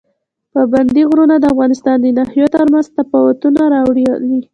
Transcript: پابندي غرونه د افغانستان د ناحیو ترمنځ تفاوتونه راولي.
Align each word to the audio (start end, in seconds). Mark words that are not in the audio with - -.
پابندي 0.53 1.01
غرونه 1.09 1.35
د 1.39 1.45
افغانستان 1.53 1.97
د 2.01 2.07
ناحیو 2.17 2.53
ترمنځ 2.55 2.85
تفاوتونه 2.97 3.61
راولي. 3.73 4.39